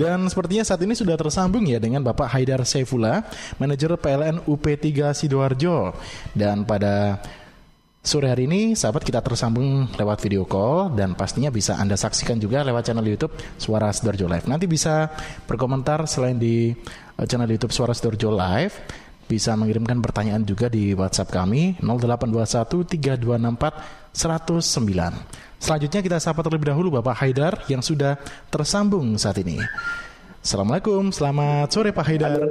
[0.00, 3.20] Dan sepertinya saat ini sudah tersambung ya dengan Bapak Haidar Saifullah,
[3.60, 5.92] manajer PLN UP3 Sidoarjo.
[6.32, 7.20] Dan pada
[8.00, 12.64] Sore hari ini, sahabat kita tersambung lewat video call dan pastinya bisa Anda saksikan juga
[12.64, 14.48] lewat channel YouTube Suara Sidoarjo Live.
[14.48, 15.12] Nanti bisa
[15.44, 16.72] berkomentar selain di
[17.20, 18.80] eh, channel YouTube Suara Sidoarjo Live,
[19.30, 25.62] bisa mengirimkan pertanyaan juga di WhatsApp kami 0821 3264 109.
[25.62, 28.18] Selanjutnya kita sapa terlebih dahulu Bapak Haidar yang sudah
[28.50, 29.62] tersambung saat ini.
[30.42, 32.50] Assalamualaikum, selamat sore Pak Haidar.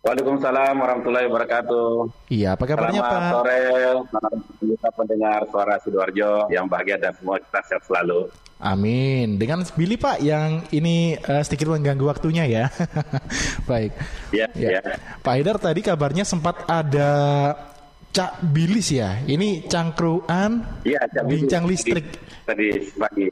[0.00, 1.88] Waalaikumsalam warahmatullahi wabarakatuh.
[2.32, 3.32] Iya, apa kabarnya Selamat Pak?
[3.36, 3.62] sore,
[4.10, 8.28] selamat pendengar suara Sidoarjo yang bahagia dan semua kita sehat selalu.
[8.60, 9.40] Amin.
[9.40, 12.64] Dengan Billy Pak yang ini uh, sedikit mengganggu waktunya ya.
[13.70, 13.96] Baik.
[14.36, 14.84] Ya, ya.
[15.24, 17.10] Pak Haidar tadi kabarnya sempat ada
[18.12, 19.16] Cak Bilis ya.
[19.24, 22.20] Ini cangkruan ya, bincang listrik.
[22.44, 23.26] Tadi pagi.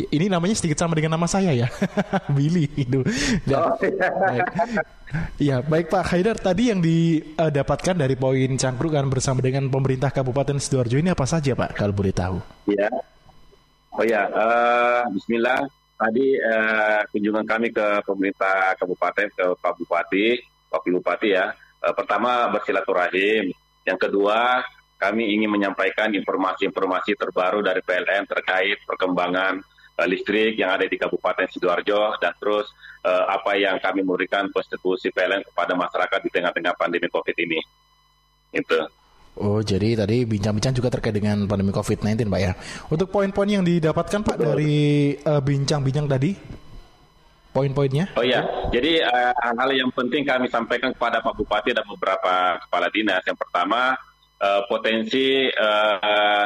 [0.00, 1.68] Ini namanya sedikit sama dengan nama saya ya,
[2.36, 3.04] Billy itu.
[3.44, 4.08] Dan, oh, iya.
[4.08, 4.46] Baik.
[5.42, 11.02] Ya baik Pak Haidar tadi yang didapatkan dari poin cangkrukan bersama dengan pemerintah Kabupaten sidoarjo
[11.02, 12.38] ini apa saja Pak kalau boleh tahu?
[12.70, 12.86] Ya,
[13.96, 15.66] oh ya, uh, Bismillah.
[16.00, 20.40] Tadi uh, kunjungan kami ke pemerintah kabupaten ke Pak Bupati,
[20.72, 21.52] Pak Bupati ya.
[21.84, 23.52] Uh, pertama bersilaturahim,
[23.84, 24.64] yang kedua
[25.00, 29.60] kami ingin menyampaikan informasi-informasi terbaru dari PLN terkait perkembangan
[29.96, 32.68] uh, listrik yang ada di Kabupaten Sidoarjo dan terus
[33.04, 37.60] uh, apa yang kami memberikan konstitusi PLN kepada masyarakat di tengah-tengah pandemi COVID ini.
[38.56, 38.99] Itu.
[39.38, 42.52] Oh, jadi tadi bincang-bincang juga terkait dengan pandemi COVID-19, Pak ya.
[42.90, 46.30] Untuk poin-poin yang didapatkan Pak dari eh, bincang-bincang uh, tadi,
[47.54, 48.10] poin-poinnya?
[48.18, 48.42] Oh ya,
[48.74, 53.22] jadi uh, hal yang penting kami sampaikan kepada Pak Bupati dan beberapa kepala dinas.
[53.22, 53.94] Yang pertama,
[54.42, 56.44] uh, potensi uh,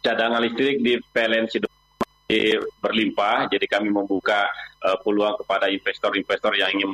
[0.00, 4.48] cadangan listrik di PLN Sidoarjo berlimpah, jadi kami membuka
[4.80, 6.90] uh, peluang kepada investor-investor yang ingin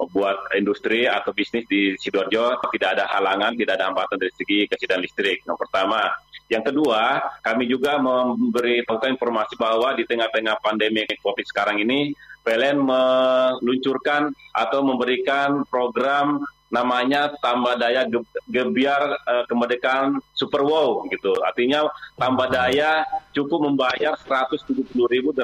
[0.00, 5.02] membuat industri atau bisnis di Sidoarjo tidak ada halangan, tidak ada hambatan dari segi kesediaan
[5.02, 5.44] listrik.
[5.46, 6.10] Yang pertama,
[6.52, 12.12] yang kedua, kami juga memberi informasi bahwa di tengah-tengah pandemi COVID sekarang ini,
[12.42, 21.36] PLN meluncurkan atau memberikan program namanya tambah daya ge gebiar uh, kemerdekaan super wow gitu.
[21.44, 21.84] Artinya
[22.16, 23.04] tambah daya
[23.36, 25.36] cukup membayar 170.845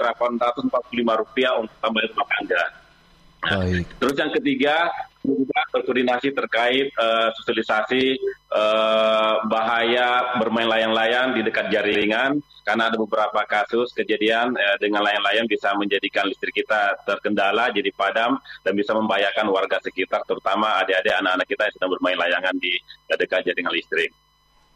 [1.20, 2.87] rupiah untuk tambah tangga.
[3.38, 3.64] Nah,
[4.02, 4.90] terus yang ketiga
[5.22, 8.18] juga berkoordinasi terkait uh, sosialisasi
[8.50, 15.46] uh, bahaya bermain layang-layang di dekat jaringan karena ada beberapa kasus kejadian uh, dengan layang-layang
[15.46, 21.46] bisa menjadikan listrik kita terkendala jadi padam dan bisa membahayakan warga sekitar terutama adik-adik anak-anak
[21.46, 22.72] kita yang sedang bermain layangan di
[23.12, 24.10] dekat jaringan listrik.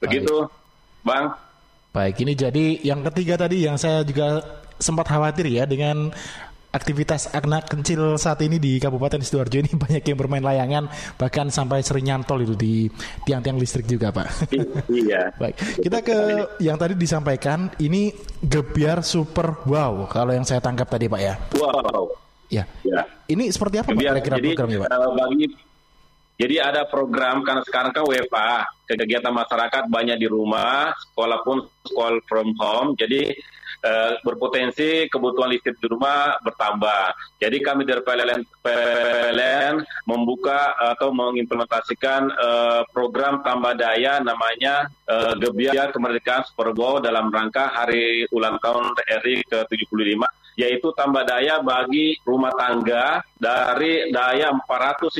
[0.02, 1.06] Begitu, Baik.
[1.06, 1.24] Bang.
[1.92, 4.40] Baik, ini jadi yang ketiga tadi yang saya juga
[4.80, 6.10] sempat khawatir ya dengan
[6.72, 10.88] aktivitas anak kecil saat ini di Kabupaten Sidoarjo ini banyak yang bermain layangan
[11.20, 12.88] bahkan sampai sering nyantol itu di
[13.28, 14.52] tiang-tiang listrik juga Pak.
[14.88, 15.30] Iya.
[15.40, 16.16] Baik, kita ke
[16.64, 18.10] yang tadi disampaikan ini
[18.40, 21.34] gebiar super wow kalau yang saya tangkap tadi Pak ya.
[21.60, 22.16] Wow.
[22.48, 22.64] Ya.
[22.84, 23.04] ya.
[23.28, 24.88] Ini seperti apa gebiar, Pak kira-kira programnya Pak?
[25.12, 25.46] Bagi
[26.40, 32.18] jadi ada program karena sekarang kan WFA, kegiatan masyarakat banyak di rumah, sekolah pun sekolah
[32.26, 32.98] from home.
[32.98, 33.30] Jadi
[33.82, 37.14] uh, berpotensi kebutuhan listrik di rumah bertambah.
[37.42, 39.74] Jadi kami dari PLN, PLN
[40.06, 48.26] membuka atau mengimplementasikan uh, program tambah daya namanya uh, Gebiar Kemerdekaan Superbo dalam rangka hari
[48.30, 55.18] ulang tahun RI ke-75 yaitu tambah daya bagi rumah tangga dari daya 450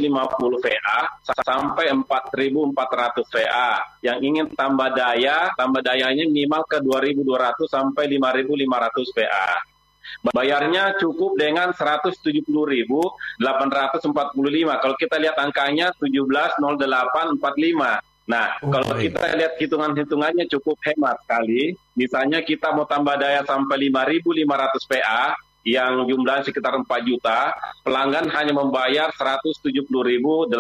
[0.63, 1.11] VA
[1.43, 3.83] sampai 4.400 VA.
[4.07, 9.67] Yang ingin tambah daya, tambah dayanya minimal ke 2.200 sampai 5.500 VA.
[10.23, 13.43] Bayarnya cukup dengan 170.845.
[14.79, 18.12] Kalau kita lihat angkanya 170845.
[18.27, 18.71] Nah, okay.
[18.71, 21.75] kalau kita lihat hitungan-hitungannya cukup hemat sekali.
[21.99, 27.55] Misalnya kita mau tambah daya sampai 5.500 PA, yang jumlahnya sekitar 4 juta,
[27.87, 30.51] pelanggan hanya membayar 170.845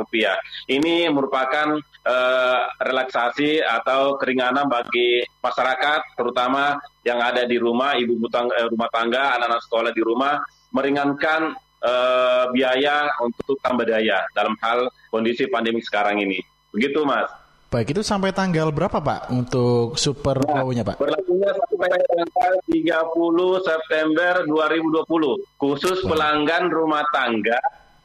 [0.00, 0.36] rupiah.
[0.64, 1.76] Ini merupakan
[2.08, 9.36] uh, relaksasi atau keringanan bagi masyarakat, terutama yang ada di rumah, ibu eh, rumah tangga,
[9.36, 10.40] anak-anak sekolah di rumah,
[10.72, 11.52] meringankan
[11.82, 16.38] uh, biaya untuk tambah daya dalam hal kondisi pandemi sekarang ini.
[16.72, 17.28] Begitu, Mas.
[17.72, 21.00] Baik, itu sampai tanggal berapa Pak untuk super nah, nya Pak?
[21.00, 25.08] Berlakunya sampai tanggal 30 September 2020.
[25.56, 27.56] Khusus pelanggan rumah tangga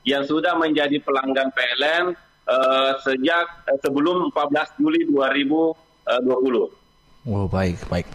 [0.08, 2.16] yang sudah menjadi pelanggan PLN
[2.48, 5.76] uh, sejak uh, sebelum 14 Juli 2020.
[7.28, 8.08] Oh baik baik.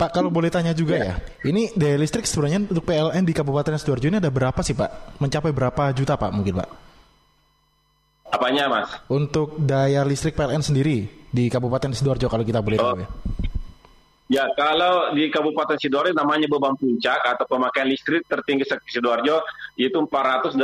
[0.00, 1.14] Pak kalau boleh tanya juga ya, ya
[1.44, 5.20] ini daya listrik sebenarnya untuk PLN di Kabupaten Sidoarjo ini ada berapa sih Pak?
[5.20, 6.68] Mencapai berapa juta Pak mungkin Pak?
[8.32, 8.88] Apanya Mas?
[9.12, 12.84] Untuk daya listrik PLN sendiri di Kabupaten Sidoarjo kalau kita boleh oh.
[12.88, 13.08] tahu ya.
[14.30, 19.44] Ya, kalau di Kabupaten Sidoarjo namanya beban puncak atau pemakaian listrik tertinggi Sidoarjo
[19.76, 20.56] itu 485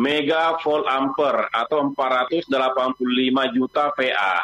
[0.00, 2.48] mega volt ampere atau 485
[3.52, 4.34] juta VA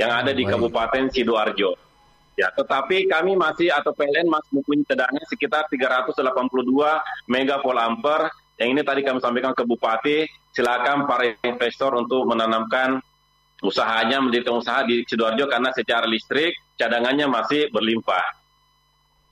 [0.00, 1.91] yang ada di Kabupaten Sidoarjo.
[2.32, 8.78] Ya, tetapi kami masih atau PLN masih mempunyai cadangan sekitar 382 mega volt ampere yang
[8.78, 13.02] ini tadi kami sampaikan ke Bupati, silakan para investor untuk menanamkan
[13.58, 18.22] usahanya mendirikan usaha di Sidoarjo karena secara listrik cadangannya masih berlimpah.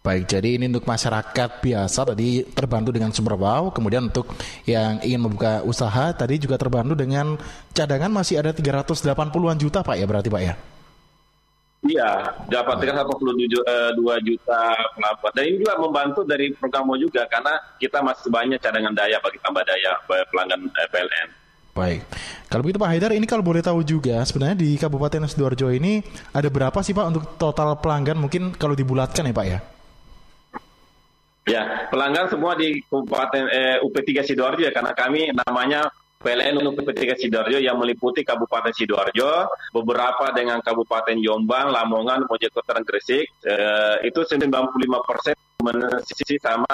[0.00, 4.32] Baik, jadi ini untuk masyarakat biasa tadi terbantu dengan sumber wow, kemudian untuk
[4.64, 7.36] yang ingin membuka usaha tadi juga terbantu dengan
[7.76, 10.56] cadangan masih ada 380-an juta Pak ya berarti Pak ya?
[11.80, 14.60] Iya, dapat 382 juta
[14.92, 15.32] pelapor.
[15.32, 19.64] Dan ini juga membantu dari program juga karena kita masih banyak cadangan daya bagi tambah
[19.64, 19.96] daya
[20.28, 21.28] pelanggan eh, PLN.
[21.72, 22.00] Baik.
[22.52, 26.04] Kalau begitu Pak Haidar, ini kalau boleh tahu juga sebenarnya di Kabupaten Sidoarjo ini
[26.36, 29.58] ada berapa sih Pak untuk total pelanggan mungkin kalau dibulatkan ya Pak ya?
[31.48, 35.88] Ya, pelanggan semua di Kabupaten eh, UP3 Sidoarjo ya karena kami namanya
[36.20, 43.24] PLN UP3 Sidoarjo yang meliputi Kabupaten Sidoarjo, beberapa dengan Kabupaten Jombang, Lamongan, Mojokerto dan Gresik,
[43.40, 45.32] eh, itu 95 persen
[46.04, 46.68] sisi sama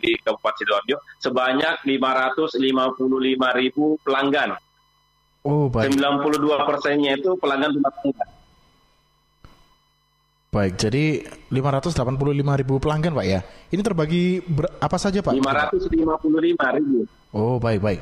[0.00, 4.56] di Kabupaten Sidoarjo sebanyak 555 ribu pelanggan.
[5.44, 6.00] Oh, baik.
[6.00, 8.24] 92 persennya itu pelanggan rumah tangga.
[10.50, 11.04] Baik, jadi
[11.52, 13.44] 585 ribu pelanggan Pak ya.
[13.70, 14.40] Ini terbagi
[14.80, 15.36] apa saja Pak?
[15.36, 17.04] 555 ribu.
[17.30, 18.00] Oh baik baik.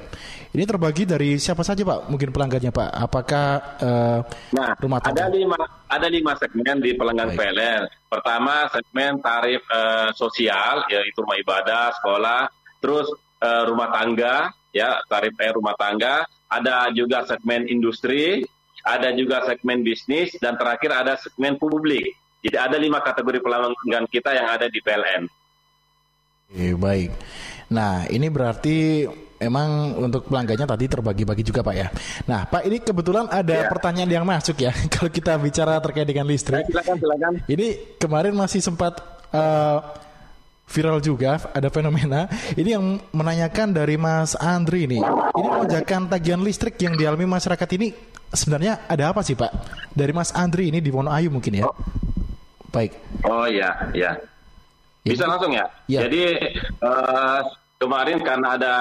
[0.57, 2.09] Ini terbagi dari siapa saja Pak?
[2.09, 2.91] Mungkin pelanggannya Pak.
[2.97, 3.47] Apakah
[3.77, 4.21] uh,
[4.57, 5.29] nah, rumah tangga?
[5.29, 7.37] Ada lima ada lima segmen di pelanggan baik.
[7.37, 7.83] PLN.
[8.09, 12.49] Pertama segmen tarif uh, sosial yaitu rumah ibadah, sekolah,
[12.81, 13.13] terus
[13.45, 16.25] uh, rumah tangga ya tarif air rumah tangga.
[16.49, 18.41] Ada juga segmen industri,
[18.81, 22.17] ada juga segmen bisnis dan terakhir ada segmen publik.
[22.41, 25.29] Jadi ada lima kategori pelanggan kita yang ada di PLN.
[26.49, 27.13] Oke, baik.
[27.69, 29.05] Nah, ini berarti
[29.39, 31.89] emang untuk pelanggannya tadi terbagi-bagi juga Pak ya.
[32.27, 33.71] Nah Pak ini kebetulan ada ya.
[33.71, 36.67] pertanyaan yang masuk ya kalau kita bicara terkait dengan listrik.
[36.67, 37.33] Ya, silakan, silakan.
[37.47, 37.67] Ini
[38.03, 38.99] kemarin masih sempat
[39.31, 39.79] uh,
[40.69, 45.01] viral juga ada fenomena ini yang menanyakan dari Mas Andri ini.
[45.33, 47.95] Ini lonjakan tagihan listrik yang dialami masyarakat ini
[48.29, 49.51] sebenarnya ada apa sih Pak?
[49.95, 51.65] Dari Mas Andri ini di Wonoayu mungkin ya.
[52.69, 52.93] Baik.
[53.25, 54.13] Oh iya, iya.
[55.09, 55.67] Bisa langsung ya?
[55.89, 56.05] ya.
[56.05, 56.37] Jadi
[56.85, 57.41] uh,
[57.81, 58.75] kemarin karena ada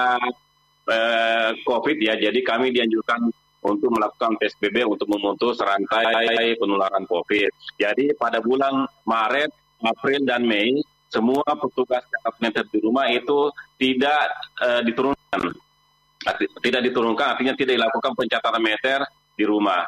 [0.86, 3.32] uh, COVID ya, jadi kami dianjurkan
[3.64, 7.50] untuk melakukan PSBB untuk memutus rantai penularan COVID.
[7.80, 9.50] Jadi pada bulan Maret,
[9.82, 10.78] April, dan Mei,
[11.08, 12.04] semua petugas
[12.38, 13.50] meter di rumah itu
[13.80, 14.20] tidak
[14.62, 15.40] uh, diturunkan.
[16.38, 18.98] Tidak diturunkan, artinya tidak dilakukan pencatatan meter
[19.34, 19.86] di rumah.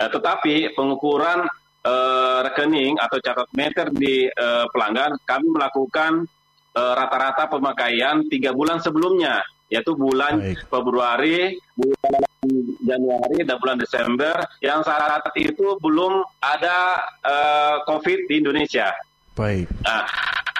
[0.00, 1.46] Uh, tetapi pengukuran
[1.86, 6.26] uh, rekening atau catat meter di uh, pelanggan, kami melakukan
[6.72, 10.64] eh, rata-rata uh, pemakaian tiga bulan sebelumnya, yaitu bulan Baik.
[10.72, 11.38] Februari,
[11.76, 12.22] bulan
[12.80, 14.34] Januari, dan bulan Desember,
[14.64, 18.88] yang saat itu belum ada uh, COVID di Indonesia.
[19.36, 19.68] Baik.
[19.84, 20.04] Nah,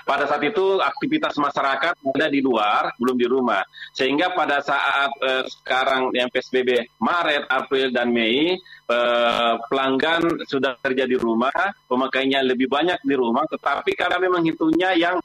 [0.02, 3.62] pada saat itu aktivitas masyarakat ada di luar, belum di rumah.
[3.94, 11.06] Sehingga pada saat eh, sekarang yang PSBB Maret, April, dan Mei, eh, pelanggan sudah kerja
[11.06, 11.54] di rumah,
[11.86, 15.16] pemakainya lebih banyak di rumah, tetapi karena memang hitungnya yang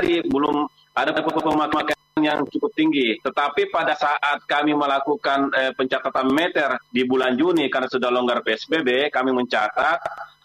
[0.00, 0.64] belum
[0.96, 3.16] ada pemakaian yang cukup tinggi.
[3.22, 9.08] Tetapi pada saat kami melakukan eh, pencatatan meter di bulan Juni karena sudah longgar PSBB,
[9.08, 9.98] kami mencatat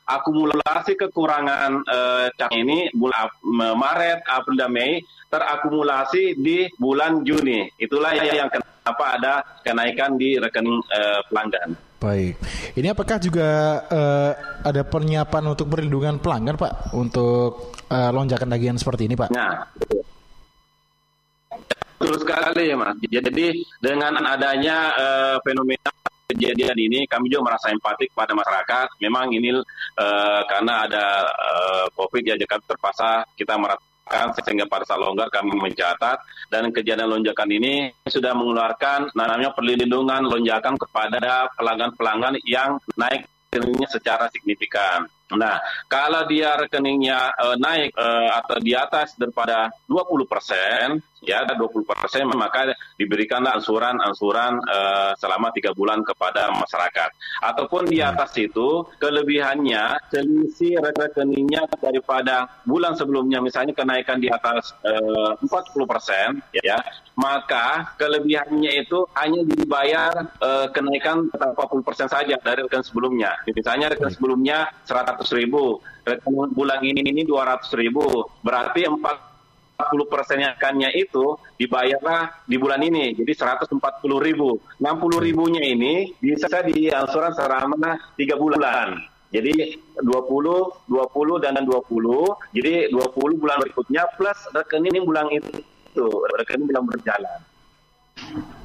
[0.06, 1.82] akumulasi kekurangan
[2.38, 3.30] cat ini bulan
[3.74, 7.68] Maret, April dan Mei terakumulasi di bulan Juni.
[7.76, 9.34] Itulah yang kenapa ada
[9.66, 11.74] kenaikan di rekening uh, pelanggan.
[11.98, 12.38] Baik.
[12.78, 14.32] Ini apakah juga uh,
[14.62, 19.34] ada penyiapan untuk perlindungan pelanggan, Pak, untuk uh, lonjakan tagihan seperti ini, Pak?
[19.34, 19.66] Nah,
[21.98, 22.96] betul sekali ya, Mas.
[23.10, 25.90] Jadi dengan adanya uh, fenomena
[26.36, 29.00] kejadian ini kami juga merasa empatik pada masyarakat.
[29.00, 35.02] Memang ini uh, karena ada uh, COVID ya jadi terpaksa kita merasakan sehingga pada saat
[35.02, 36.22] longgar kami mencatat
[36.54, 43.26] dan kejadian lonjakan ini sudah mengeluarkan namanya perlindungan lonjakan kepada pelanggan-pelanggan yang naik
[43.88, 45.08] secara signifikan.
[45.34, 45.58] Nah,
[45.90, 52.30] kalau dia rekeningnya uh, naik uh, atau di atas daripada 20 persen, ya 20 persen,
[52.30, 57.10] maka diberikanlah ansuran-ansuran uh, selama tiga bulan kepada masyarakat.
[57.42, 65.34] Ataupun di atas itu, kelebihannya selisih rekeningnya daripada bulan sebelumnya, misalnya kenaikan di atas uh,
[65.42, 65.50] 40
[65.90, 66.78] persen, ya,
[67.18, 73.32] maka kelebihannya itu hanya dibayar uh, kenaikan 40 persen saja dari rekening sebelumnya.
[73.50, 80.56] Misalnya rekening sebelumnya 100 ribu, rekening bulan ini ini 200 ribu, berarti 40 persennya
[80.94, 83.80] itu dibayarlah di bulan ini, jadi 140
[84.22, 84.62] ribu.
[84.80, 89.02] 60 ribunya ini bisa diangsuran selama 3 bulan.
[89.34, 96.08] Jadi 20, 20 dan 20, jadi 20 bulan berikutnya plus rekening bulan itu,
[96.40, 97.40] rekening bulan berjalan.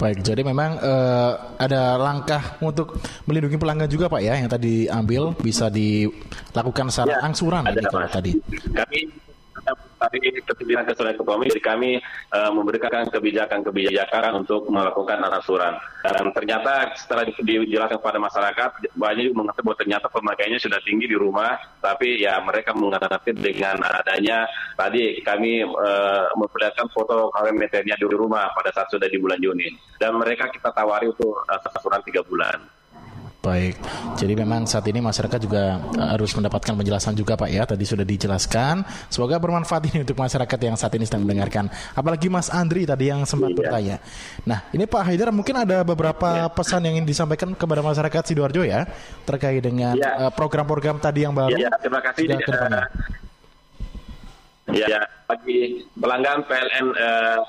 [0.00, 2.96] Baik, jadi memang uh, ada langkah untuk
[3.28, 8.08] melindungi pelanggan juga Pak ya yang tadi ambil bisa dilakukan secara ya, angsuran ada, kalau
[8.08, 8.32] tadi.
[8.72, 9.29] Kami
[10.00, 11.90] tapi kebijakan kesulitan ekonomi jadi kami
[12.32, 19.64] uh, memberikan kebijakan-kebijakan untuk melakukan angsuran dan ternyata setelah dijelaskan kepada masyarakat banyak juga mengatakan
[19.68, 25.64] bahwa ternyata pemakaiannya sudah tinggi di rumah tapi ya mereka menghadapi dengan adanya tadi kami
[25.64, 29.68] uh, memperlihatkan foto meternya di rumah pada saat sudah di bulan Juni
[30.00, 32.79] dan mereka kita tawari untuk angsuran tiga bulan.
[33.40, 33.80] Baik,
[34.20, 37.64] jadi memang saat ini masyarakat juga eh, harus mendapatkan penjelasan juga Pak ya.
[37.64, 38.84] Tadi sudah dijelaskan.
[39.08, 41.72] Semoga bermanfaat ini untuk masyarakat yang saat ini sedang mendengarkan.
[41.96, 43.56] Apalagi Mas Andri tadi yang sempat iya.
[43.56, 43.96] bertanya.
[44.44, 46.52] Nah, ini Pak Haidar mungkin ada beberapa iya.
[46.52, 48.84] pesan yang ingin disampaikan kepada masyarakat sidoarjo ya
[49.24, 50.28] terkait dengan iya.
[50.28, 51.56] eh, program-program tadi yang baru.
[51.56, 52.28] Ya, terima kasih.
[52.44, 52.84] Uh,
[54.76, 57.40] ya, bagi pelanggan PLN uh,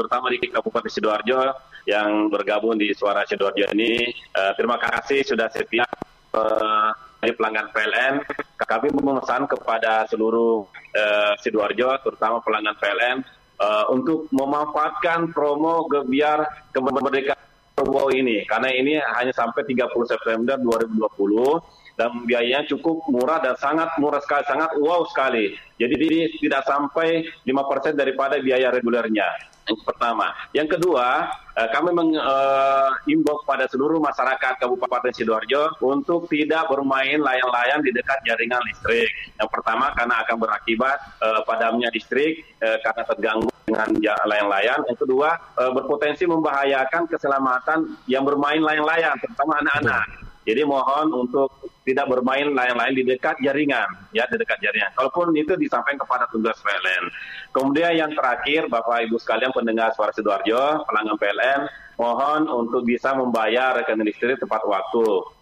[0.00, 1.52] terutama di Kabupaten Sidoarjo
[1.86, 4.10] yang bergabung di Suara Sidoarjo ini.
[4.34, 5.86] Uh, terima kasih sudah setia
[6.34, 6.90] uh,
[7.22, 8.14] dari pelanggan PLN.
[8.58, 13.16] Kami memesan kepada seluruh uh, Sidoarjo, terutama pelanggan PLN,
[13.62, 22.00] uh, untuk memanfaatkan promo Gebiar Kemerdekaan Wow ini, karena ini hanya sampai 30 September 2020
[22.00, 25.52] dan biayanya cukup murah dan sangat murah sekali, sangat wow sekali.
[25.76, 29.28] Jadi tidak sampai 5% daripada biaya regulernya.
[29.66, 30.30] Yang pertama.
[30.54, 31.26] Yang kedua,
[31.58, 38.22] eh, kami mengimbau eh, kepada seluruh masyarakat Kabupaten Sidoarjo untuk tidak bermain layang-layang di dekat
[38.22, 39.10] jaringan listrik.
[39.42, 43.88] Yang pertama karena akan berakibat uh, padamnya listrik karena terganggu dengan
[44.24, 44.80] layang-layang.
[44.88, 45.36] Yang kedua,
[45.76, 50.25] berpotensi membahayakan keselamatan yang bermain layang-layang, terutama anak-anak.
[50.46, 51.50] Jadi mohon untuk
[51.82, 54.94] tidak bermain layang-layang di dekat jaringan, ya di dekat jaringan.
[54.94, 57.10] Kalaupun itu disampaikan kepada tugas PLN.
[57.50, 61.60] Kemudian yang terakhir, Bapak Ibu sekalian pendengar suara sidoarjo, pelanggan PLN,
[61.98, 65.34] mohon untuk bisa membayar rekening listrik tepat waktu.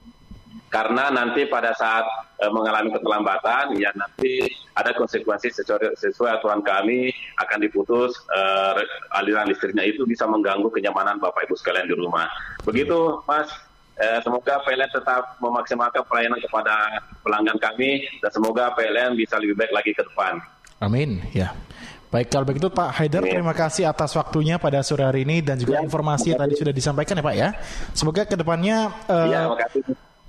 [0.73, 2.03] Karena nanti pada saat
[2.41, 8.41] e, mengalami keterlambatan, ya nanti ada konsekuensi sesuai, sesuai aturan kami akan diputus e,
[9.15, 12.27] aliran listriknya itu bisa mengganggu kenyamanan Bapak Ibu sekalian di rumah.
[12.67, 13.53] Begitu, Mas.
[13.95, 19.71] Eh, semoga PLN tetap memaksimalkan pelayanan kepada pelanggan kami dan semoga PLN bisa lebih baik
[19.71, 20.43] lagi ke depan.
[20.83, 21.23] Amin.
[21.31, 21.55] Ya.
[22.11, 25.79] Baik, kalau begitu Pak Haidar, terima kasih atas waktunya pada sore hari ini dan juga
[25.79, 27.49] ya, informasi yang tadi sudah disampaikan ya Pak ya.
[27.91, 29.41] Semoga ke depannya uh, ya,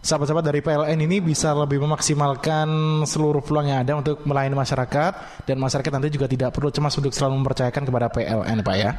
[0.02, 2.70] sahabat-sahabat dari PLN ini bisa lebih memaksimalkan
[3.06, 7.14] seluruh peluang yang ada untuk melayani masyarakat dan masyarakat nanti juga tidak perlu cemas untuk
[7.14, 8.92] selalu mempercayakan kepada PLN Pak ya.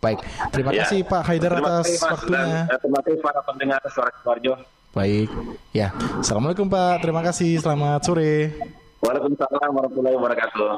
[0.00, 0.88] Baik, terima ya.
[0.88, 2.40] kasih Pak Haidar atas kasih, waktunya.
[2.40, 4.54] Dan, eh, terima kasih para pendengar suara Sidoarjo.
[4.96, 5.28] Baik,
[5.76, 5.92] ya.
[6.24, 7.60] Assalamualaikum Pak, terima kasih.
[7.60, 8.56] Selamat sore.
[9.04, 10.70] Waalaikumsalam warahmatullahi wabarakatuh.